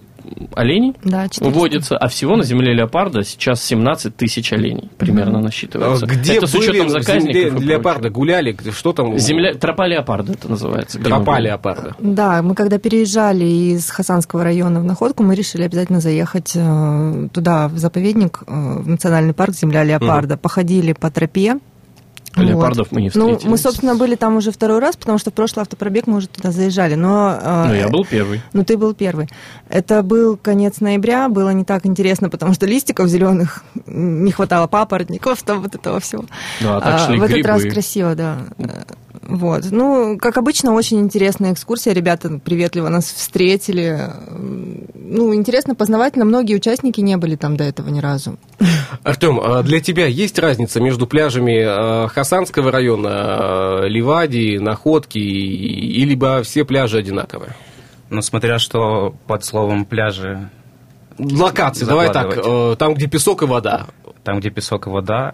[0.56, 1.50] оленей Да, 400.
[1.50, 6.06] вводится, а всего на земле леопарда сейчас 17 тысяч оленей примерно А насчитывается.
[6.06, 8.10] Где это с были учетом в заказников земле леопарда?
[8.10, 8.56] Гуляли?
[8.72, 9.18] Что там?
[9.18, 11.00] Земля, тропа леопарда это называется.
[11.00, 11.96] Тропа леопарда.
[12.00, 17.68] Да, мы когда переезжали из Хасанского района в Находку, мы решили обязательно заехать э, туда,
[17.68, 20.38] в заповедник, э, в национальный парк «Земля леопарда».
[20.38, 21.58] Походили по тропе.
[22.36, 23.50] Леопардов мы не Ну, встретили.
[23.50, 26.52] мы, собственно, были там уже второй раз, потому что в прошлый автопробег мы уже туда
[26.52, 26.96] заезжали.
[26.96, 28.42] Но, э, Ну, я был первый.
[28.54, 29.28] Ну, ты был первый.
[29.70, 35.44] Это был конец ноября, было не так интересно, потому что листиков зеленых не хватало, папоротников,
[35.44, 36.26] там вот этого всего.
[36.62, 37.48] Да, так шли в этот грибы.
[37.50, 38.38] раз красиво, да.
[39.38, 39.64] Вот.
[39.72, 41.94] Ну, как обычно, очень интересная экскурсия.
[41.94, 44.00] Ребята приветливо нас встретили.
[44.94, 46.26] Ну, интересно, познавательно.
[46.26, 48.38] Многие участники не были там до этого ни разу.
[49.04, 56.02] Артем, а для тебя есть разница между пляжами э, Хасанского района, э, Ливадии, Находки, и-
[56.02, 57.56] и либо все пляжи одинаковые?
[58.10, 60.50] Но смотря что под словом пляжи,
[61.18, 63.88] Локации, давай так, э, там, где песок и вода.
[64.24, 65.34] там, где песок и вода,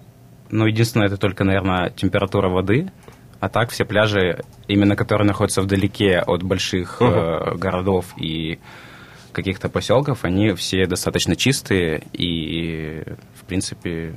[0.49, 2.91] ну, единственное, это только, наверное, температура воды,
[3.39, 8.59] а так все пляжи, именно которые находятся вдалеке от больших э, городов и
[9.31, 13.03] каких-то поселков, они все достаточно чистые и,
[13.35, 14.15] в принципе,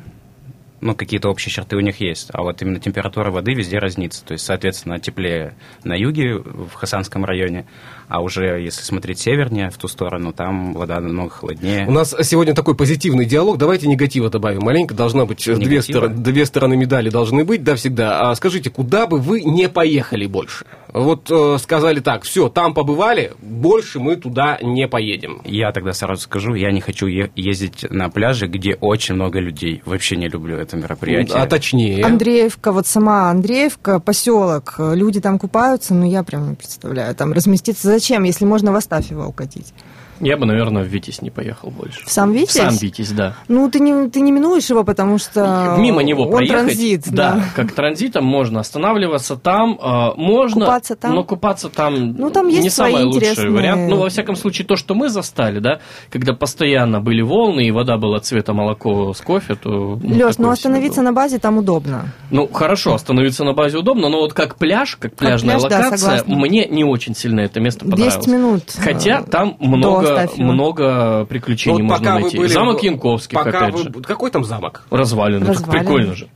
[0.81, 2.31] ну, какие-то общие черты у них есть.
[2.33, 4.25] А вот именно температура воды везде разнится.
[4.25, 5.55] То есть, соответственно, теплее
[5.85, 7.67] на юге, в Хасанском районе,
[8.11, 11.87] а уже если смотреть севернее, в ту сторону, там вода намного холоднее.
[11.87, 13.57] У нас сегодня такой позитивный диалог.
[13.57, 14.63] Давайте негатива добавим.
[14.63, 18.31] Маленько должна быть э, две, стор- две стороны медали должны быть, да, всегда.
[18.31, 20.67] А скажите, куда бы вы не поехали больше?
[20.93, 25.41] Вот э, сказали так, все, там побывали, больше мы туда не поедем.
[25.45, 29.83] Я тогда сразу скажу, я не хочу е- ездить на пляже, где очень много людей.
[29.85, 31.37] Вообще не люблю это мероприятие.
[31.37, 32.05] А точнее.
[32.05, 37.89] Андреевка, вот сама Андреевка, поселок, люди там купаются, но я прям не представляю, там разместиться.
[37.89, 39.73] Зачем, если можно в Астафьево укатить?
[40.21, 42.05] Я бы, наверное, в Витязь не поехал больше.
[42.05, 42.51] В сам Витязь?
[42.51, 43.35] В сам Витязь, да.
[43.49, 46.67] Ну, ты не, ты не минуешь его, потому что Мимо него он проехать.
[46.67, 47.45] транзит, да, да.
[47.57, 51.15] как транзитом можно останавливаться там, э, можно, Купаться там?
[51.15, 53.91] но купаться там, Ну, там есть не самый свои лучший интересные- вариант.
[53.91, 55.81] Ну, во всяком случае, то, что мы застали, да,
[56.11, 59.99] когда постоянно были волны и вода была цвета молоко с кофе, то.
[60.03, 62.13] ну, Леш, ну остановиться на базе там удобно.
[62.31, 65.99] Ну, хорошо, остановиться на базе удобно, но вот как пляж, как пляжная пляж, да, локация,
[66.19, 66.37] согласна.
[66.37, 68.27] мне не очень сильно это место 10 понравилось.
[68.27, 68.63] минут.
[68.79, 70.53] Хотя э, там много Евстафьева.
[70.53, 72.39] много приключений Ну, вот можно пока вы найти.
[72.39, 73.91] были Замок Янковских, Пока опять вы- же.
[74.03, 74.87] Какой там замок?
[74.91, 75.41] Развалины.
[75.47, 75.79] Так Развалины.
[75.85, 76.29] прикольно же.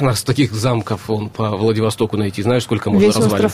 [0.00, 3.50] У нас таких замков он по Владивостоку найти, знаешь, сколько можно Весь развалин?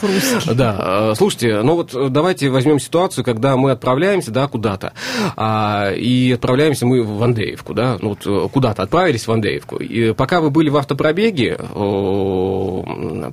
[0.55, 4.95] Да, э, слушайте, ну вот э, давайте возьмем ситуацию, когда мы отправляемся, да, куда-то,
[5.37, 9.77] а, и отправляемся мы в Андреевку, да, ну вот э, куда-то отправились в Андреевку.
[9.77, 11.57] И пока вы были в автопробеге,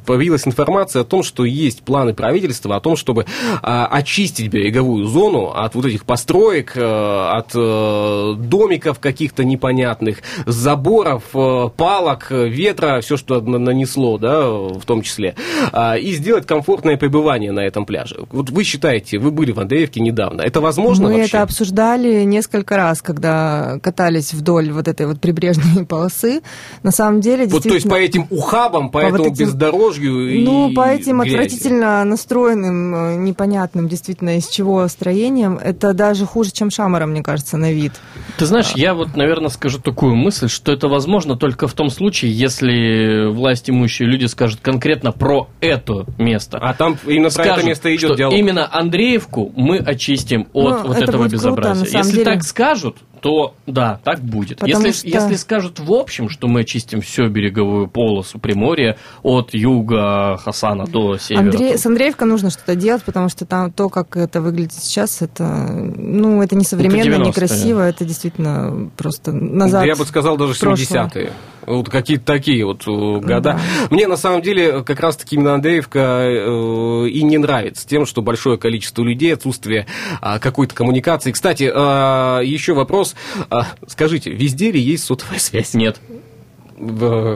[0.06, 3.26] появилась информация о том, что есть планы правительства о том, чтобы
[3.62, 12.48] а, очистить береговую зону от вот этих построек, от домиков каких-то непонятных, заборов, палок, э,
[12.48, 15.36] ветра, все, что на- нанесло, да, в том числе,
[15.72, 18.18] а, и сделать комфортное пребывание на этом пляже.
[18.32, 21.28] Вот вы считаете, вы были в Андреевке недавно, это возможно Мы вообще?
[21.30, 26.42] это обсуждали несколько раз, когда катались вдоль вот этой вот прибрежной полосы.
[26.84, 27.94] На самом деле, Вот, то есть действительно...
[27.96, 31.36] по этим ухабам, по, По вот этому этим- бездорожью и Ну, по этим грязи.
[31.36, 37.58] отвратительно настроенным, э, непонятным действительно из чего строениям, это даже хуже, чем Шамара, мне кажется,
[37.58, 37.94] на вид.
[38.38, 42.17] Ты знаешь, я вот, наверное, скажу такую мысль, что это возможно только в том случае,
[42.26, 46.58] если власть имущие люди скажут конкретно про это место.
[46.60, 48.36] А там именно про Скажут, это место идет что диалог.
[48.38, 51.86] именно Андреевку мы очистим от Ну, вот это этого круто, безобразия.
[51.86, 52.26] самом если деле.
[52.26, 54.60] так скажут, то да, так будет.
[54.60, 59.54] Потому Если, что- если скажут в общем, что мы очистим всю береговую полосу Приморья от
[59.54, 61.42] юга Хасана до севера.
[61.44, 65.22] Андрей, то- с Андреевка нужно что-то делать, потому что там то, как это выглядит сейчас,
[65.22, 67.28] это, ну, это не современно, 90-е.
[67.28, 69.86] некрасиво, это действительно просто назад.
[69.86, 71.08] Я бы сказал, даже в прошлое.
[71.08, 71.32] 70-е.
[71.66, 73.42] Вот какие-то такие вот э, года.
[73.42, 73.60] Да.
[73.90, 78.58] Мне на самом деле как раз-таки именно Андреевка э, и не нравится тем, что большое
[78.58, 79.86] количество людей, отсутствие
[80.22, 81.34] а, какой-то коммуникации.
[81.34, 83.07] Кстати, а, еще вопрос.
[83.50, 85.74] А, скажите, везде ли есть сотовая связь?
[85.74, 86.00] Нет.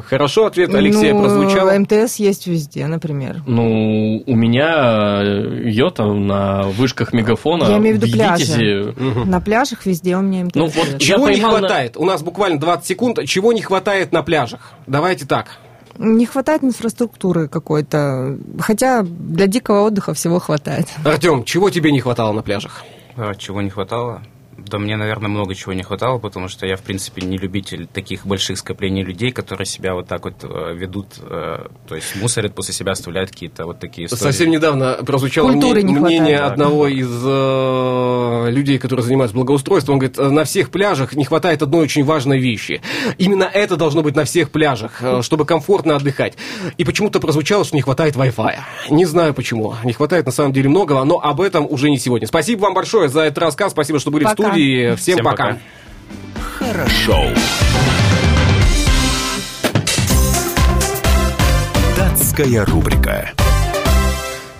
[0.07, 1.79] Хорошо, ответ Алексея ну, прозвучал.
[1.79, 3.41] МТС есть везде, например.
[3.47, 8.93] Ну, у меня э, йота на вышках мегафона Я имею в виду пляжи.
[9.25, 10.55] На пляжах везде у меня МТС.
[10.55, 11.97] Ну, вот Чего не поймал на- хватает?
[11.97, 13.19] У нас буквально 20 секунд.
[13.25, 14.73] Чего не хватает на пляжах?
[14.85, 15.57] Давайте так.
[15.97, 18.37] Не хватает инфраструктуры какой-то.
[18.59, 20.87] Хотя для дикого отдыха всего хватает.
[21.03, 22.83] Артем, чего тебе не хватало на пляжах?
[23.17, 24.21] А, Чего не хватало?
[24.67, 28.25] Да мне, наверное, много чего не хватало, потому что я, в принципе, не любитель таких
[28.25, 32.73] больших скоплений людей, которые себя вот так вот э, ведут, э, то есть мусорят после
[32.73, 34.21] себя, оставляют какие-то вот такие истории.
[34.21, 36.51] Совсем недавно прозвучало Культуры мне- не мнение хватает.
[36.53, 39.93] одного из э, людей, которые занимаются благоустройством.
[39.93, 42.81] Он говорит, «Э, на всех пляжах не хватает одной очень важной вещи.
[43.17, 46.33] Именно это должно быть на всех пляжах, э, чтобы комфортно отдыхать.
[46.77, 48.55] И почему-то прозвучало, что не хватает Wi-Fi.
[48.89, 49.75] Не знаю почему.
[49.83, 52.27] Не хватает на самом деле многого, но об этом уже не сегодня.
[52.27, 53.71] Спасибо вам большое за этот рассказ.
[53.71, 54.50] Спасибо, что были в Пока.
[54.51, 54.95] Студии.
[54.95, 55.45] Всем, Всем пока.
[55.47, 55.59] пока.
[56.59, 57.27] Хорошо.
[61.97, 63.31] Датская рубрика.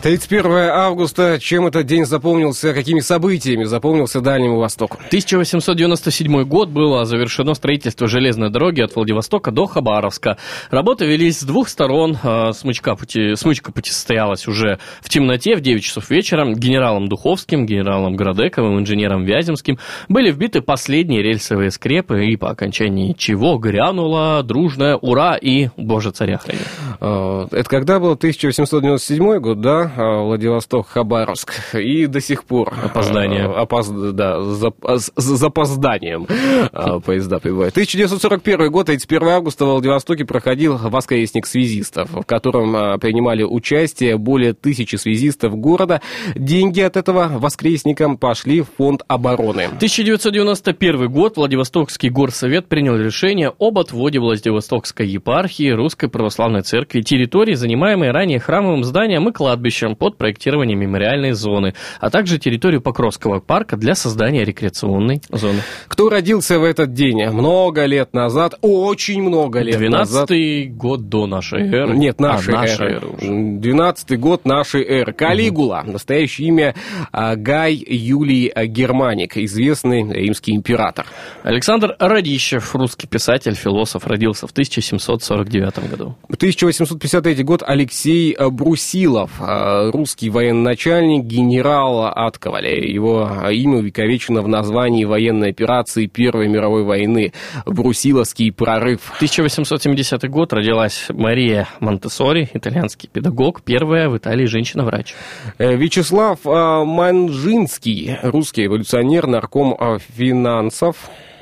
[0.02, 1.38] 31 августа.
[1.40, 2.74] Чем этот день запомнился?
[2.74, 4.98] Какими событиями запомнился Дальнему Востоку?
[5.08, 10.38] 1897 год было завершено строительство железной дороги от Владивостока до Хабаровска.
[10.72, 12.18] Работы велись с двух сторон.
[12.24, 16.52] А, Смычка пути, смычка пути состоялась уже в темноте в 9 часов вечера.
[16.52, 19.78] Генералом Духовским, генералом Градековым, инженером Вяземским
[20.10, 26.40] были вбиты последние рельсовые скрепы, и по окончании чего грянула дружная «Ура!» и «Боже, царя
[26.40, 26.60] храни».
[27.00, 32.74] Э, Это когда был 1897 год, да, Владивосток, Хабаровск, и до сих пор...
[32.84, 33.42] Опоздание.
[33.46, 37.74] э, опоз- Да, с зап- с запозданием э, поезда прибывают.
[37.74, 44.54] 1941 год, 31 августа в Владивостоке проходил воскресник связистов, в котором э, принимали участие более
[44.54, 46.02] тысячи связистов города.
[46.36, 49.66] Деньги от этого воскресника пошли в фонд обороны.
[49.66, 58.12] 1991 год Владивостокский горсовет принял решение об отводе Владивостокской епархии Русской Православной Церкви территории, занимаемой
[58.12, 63.96] ранее храмовым зданием и кладбищем под проектирование мемориальной зоны, а также территорию Покровского парка для
[63.96, 65.60] создания рекреационной зоны.
[65.88, 67.26] Кто родился в этот день?
[67.30, 70.28] Много лет назад, очень много лет назад.
[70.30, 71.98] 12 год до нашей эры.
[71.98, 72.96] Нет, А, нашей нашей эры.
[72.96, 73.60] эры уже.
[73.60, 75.14] 12 год нашей эры.
[75.14, 75.84] Калигула.
[75.86, 76.76] Настоящее имя
[77.12, 81.06] а, Гай Юлий а, Германик, известный римский император.
[81.44, 86.16] Александр Радищев, русский писатель, философ, родился в 1749 году.
[86.30, 92.92] 1853 год Алексей а, Брусилов, а, русский военачальник, генерал от кавалерии.
[92.92, 97.34] Его а, имя увековечено в названии военной операции Первой мировой войны
[97.66, 99.12] «Брусиловский прорыв».
[99.16, 105.16] 1870 год родилась Мария Монтессори, итальянский педагог, первая в Италии женщина-врач.
[105.58, 110.96] Э, Вячеслав а, Манжинский, русский эволюционер, нарком а, финансов.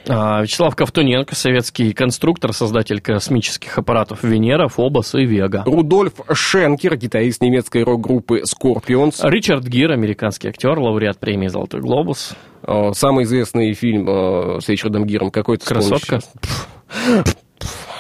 [0.08, 5.64] А, Вячеслав Ковтуненко, советский конструктор, создатель космических аппаратов Венера, Фобос и Вега.
[5.66, 9.16] Рудольф Шенкер, гитарист немецкой рок-группы Scorpions.
[9.24, 12.34] Ричард Гир, американский актер, лауреат премии «Золотой глобус».
[12.64, 16.20] Э, Самый известный фильм э, с Ричардом Гиром какой-то «Красотка».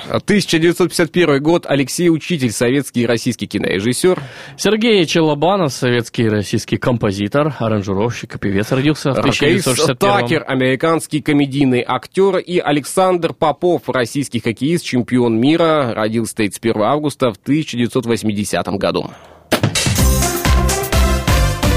[0.09, 1.65] 1951 год.
[1.67, 4.21] Алексей Учитель, советский и российский кинорежиссер.
[4.57, 11.21] Сергей Челобанов, советский и российский композитор, аранжировщик и певец, родился в Крис 1961 Такер, американский
[11.21, 12.37] комедийный актер.
[12.37, 15.93] И Александр Попов, российский хоккеист, чемпион мира.
[15.95, 19.11] Родился 31 августа в 1980 году.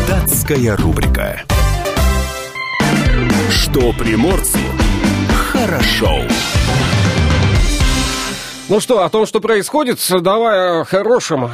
[0.08, 1.42] Датская рубрика.
[3.50, 4.58] Что приморцу
[5.52, 6.22] хорошо.
[8.72, 11.50] Ну что, о том, что происходит, давай о хорошем,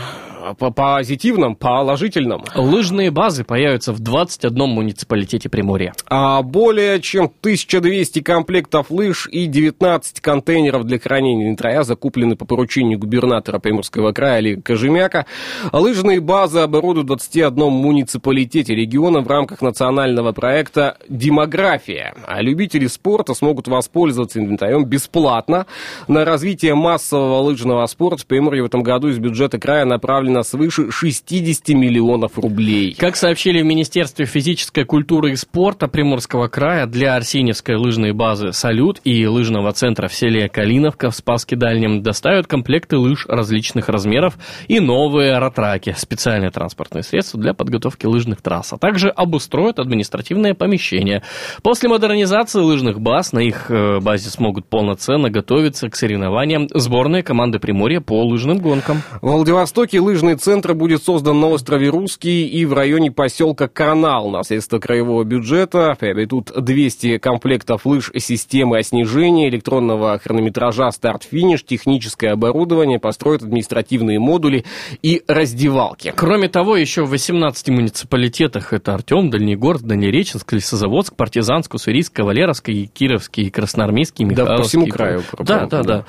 [0.59, 2.45] по позитивном, положительном.
[2.55, 5.93] Лыжные базы появятся в 21 муниципалитете Приморья.
[6.07, 12.99] А более чем 1200 комплектов лыж и 19 контейнеров для хранения инвентаря закуплены по поручению
[12.99, 15.27] губернатора Приморского края Олега Кожемяка.
[15.73, 22.15] Лыжные базы оборудуют в 21 муниципалитете региона в рамках национального проекта «Демография».
[22.27, 25.67] А любители спорта смогут воспользоваться инвентарем бесплатно.
[26.07, 30.91] На развитие массового лыжного спорта в Приморье в этом году из бюджета края направлено свыше
[30.91, 32.95] 60 миллионов рублей.
[32.99, 39.01] Как сообщили в Министерстве физической культуры и спорта Приморского края, для Арсеньевской лыжной базы «Салют»
[39.05, 44.81] и лыжного центра в селе Калиновка в Спаске Дальнем доставят комплекты лыж различных размеров и
[44.81, 51.23] новые ратраки, специальные транспортные средства для подготовки лыжных трасс, а также обустроят административное помещение.
[51.63, 57.59] После модернизации лыжных баз на их э, базе смогут полноценно готовиться к соревнованиям сборной команды
[57.59, 59.03] Приморья по лыжным гонкам.
[59.21, 64.31] В Владивостоке лыжный центр будет создан на острове Русский и в районе поселка Канал.
[64.31, 72.99] На средства краевого бюджета приобретут 200 комплектов лыж системы оснижения, электронного хронометража старт-финиш, техническое оборудование,
[72.99, 74.65] построят административные модули
[75.05, 76.13] и раздевалки.
[76.17, 83.51] Кроме того, еще в 18 муниципалитетах это Артем, Дальнегорск, Дальнереченск, Лесозаводск, Партизанск, Уссурийск, Кавалеровский, Кировский,
[83.51, 84.63] Красноармейский, Да, Михайловский.
[84.63, 85.23] по всему краю.
[85.39, 86.05] Да, да, да.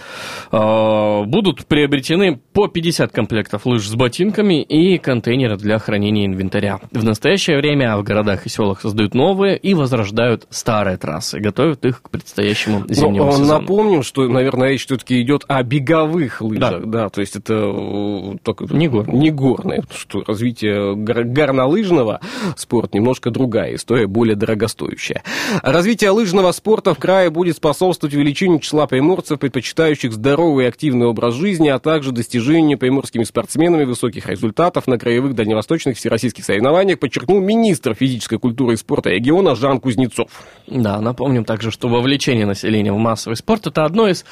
[0.52, 6.80] А, Будут приобретены по 50 комплектов лыж с ботинками и контейнеры для хранения инвентаря.
[6.92, 12.02] В настоящее время в городах и селах создают новые и возрождают старые трассы, готовят их
[12.02, 13.60] к предстоящему зимнему Но, сезону.
[13.60, 16.86] Напомним, что, наверное, речь все-таки идет о беговых лыжах.
[16.86, 19.20] Да, то есть это э, так, Не горные.
[19.20, 22.22] Не горные, что развитие гор- горнолыжного
[22.56, 25.24] спорта немножко другая история, более дорогостоящая.
[25.62, 31.36] Развитие лыжного спорта в крае будет способствовать увеличению числа приморцев, предпочитающих здоровый и активный образ
[31.36, 37.94] жизни, а также достижению приморскими спортсменами высоких результатов на краевых дальневосточных всероссийских соревнованиях, подчеркнул министр
[37.94, 40.30] физической культуры и спорта региона Жан Кузнецов.
[40.68, 44.24] Да, напомним также, что вовлечение населения в массовый спорт– это одно из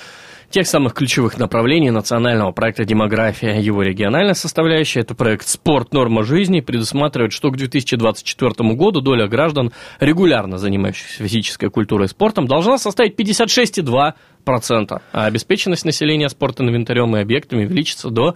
[0.50, 3.60] тех самых ключевых направлений национального проекта «Демография».
[3.60, 5.94] Его региональная составляющая– это проект «Спорт.
[5.94, 12.48] Норма жизни» предусматривает, что к 2024 году доля граждан, регулярно занимающихся физической культурой и спортом,
[12.48, 18.34] должна составить 56,2%, а обеспеченность населения спортинвентарем и объектами увеличится до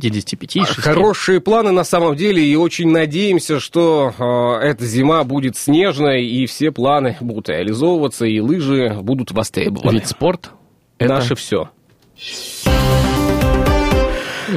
[0.00, 0.80] 55,6%.
[0.80, 4.12] Хорошие планы на самом деле, и очень надеемся, что
[4.62, 9.92] э, эта зима будет снежной, и все планы будут реализовываться, и лыжи будут востребованы.
[9.92, 10.50] Ведь спорт–
[10.98, 11.70] это Наше все.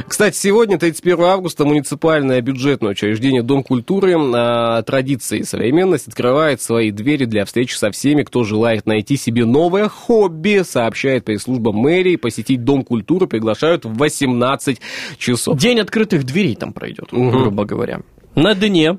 [0.06, 6.90] Кстати, сегодня, 31 августа, муниципальное бюджетное учреждение Дом культуры а, традиции и современность открывает свои
[6.90, 12.16] двери для встречи со всеми, кто желает найти себе новое хобби, сообщает пресс-служба мэрии.
[12.16, 14.80] Посетить Дом культуры приглашают в 18
[15.18, 15.58] часов.
[15.58, 17.30] День открытых дверей там пройдет, Мгм.
[17.30, 18.00] грубо говоря.
[18.34, 18.98] На дне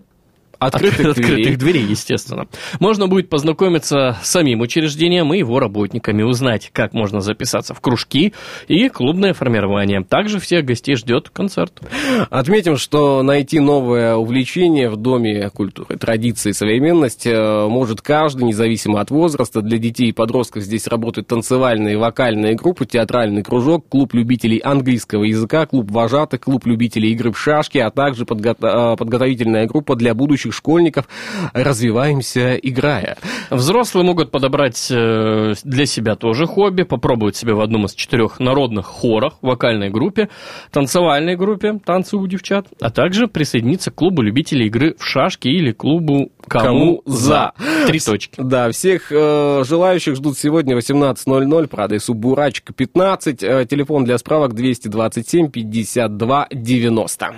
[0.66, 1.56] Открытых Открытых дверей.
[1.56, 2.48] дверей, естественно.
[2.80, 8.34] Можно будет познакомиться с самим учреждением и его работниками, узнать, как можно записаться в кружки
[8.68, 10.04] и клубное формирование.
[10.04, 11.82] Также всех гостей ждет концерт.
[12.30, 19.00] Отметим, что найти новое увлечение в Доме культуры, традиции и современность э, может каждый, независимо
[19.02, 19.62] от возраста.
[19.62, 25.24] Для детей и подростков здесь работают танцевальные и вокальные группы, театральный кружок, клуб любителей английского
[25.26, 30.14] языка, клуб вожатых, клуб любителей игры в шашки, а также подго- э, подготовительная группа для
[30.16, 31.08] будущих школьников
[31.54, 33.18] «Развиваемся, играя».
[33.50, 38.86] Взрослые могут подобрать э, для себя тоже хобби, попробовать себя в одном из четырех народных
[38.86, 40.30] хорах, вокальной группе,
[40.72, 45.72] танцевальной группе «Танцы у девчат», а также присоединиться к клубу любителей игры в шашки или
[45.72, 47.54] клубу «Кому, Кому за».
[47.58, 47.88] за.
[47.88, 48.36] Три точки.
[48.42, 53.44] Да, всех э, желающих ждут сегодня 18.00 по адресу Бурачка 15.
[53.44, 57.36] Э, телефон для справок 227 52 90.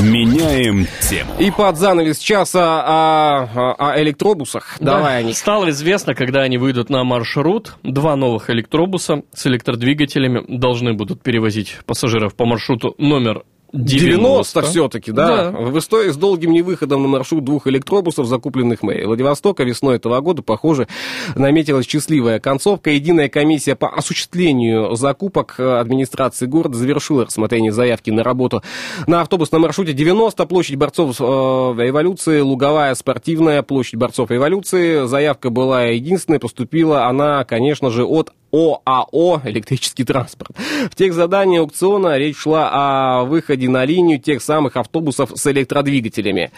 [0.00, 1.32] Меняем тему.
[1.38, 4.76] И под занавес часа о, о- о электробусах.
[4.80, 5.36] Да, Давай о них.
[5.36, 7.74] Стало известно, когда они выйдут на маршрут.
[7.82, 13.42] Два новых электробуса с электродвигателями должны будут перевозить пассажиров по маршруту номер
[13.72, 14.60] 90.
[14.60, 15.50] 90 все-таки, да.
[15.50, 15.58] Да.
[15.58, 20.42] В истории с долгим невыходом на маршрут двух электробусов, закупленных мэрией Владивостока весной этого года,
[20.42, 20.88] похоже,
[21.36, 22.90] наметилась счастливая концовка.
[22.90, 28.62] Единая комиссия по осуществлению закупок э, администрации города завершила рассмотрение заявки на работу
[29.06, 35.06] на автобусном маршруте 90, площадь борцов э, революции, Луговая спортивная, площадь борцов революции.
[35.06, 40.50] Заявка была единственной, поступила она, конечно же, от ОАО «Электрический транспорт».
[40.90, 46.50] В тех задании аукциона речь шла о выходе на линию тех самых автобусов с электродвигателями.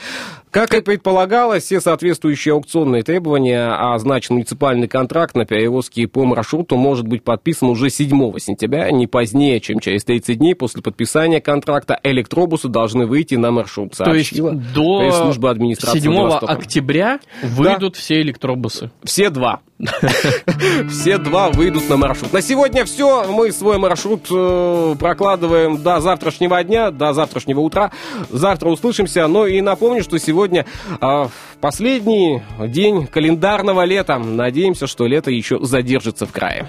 [0.50, 6.76] Как и предполагалось, все соответствующие аукционные требования, а значит муниципальный контракт на перевозки по маршруту
[6.76, 11.98] может быть подписан уже 7 сентября, не позднее, чем через 30 дней после подписания контракта
[12.02, 16.52] электробусы должны выйти на маршрут, То есть до пресс-служба администрации 7 Владивостока.
[16.52, 18.90] октября выйдут все электробусы.
[19.02, 19.60] Все два.
[20.88, 22.32] Все два выйдут на маршрут.
[22.32, 23.24] На сегодня все.
[23.24, 27.90] Мы свой маршрут э, прокладываем до завтрашнего дня, до завтрашнего утра.
[28.30, 29.26] Завтра услышимся.
[29.26, 30.64] Ну и напомню, что сегодня
[31.00, 31.28] э,
[31.60, 34.18] последний день календарного лета.
[34.18, 36.68] Надеемся, что лето еще задержится в крае.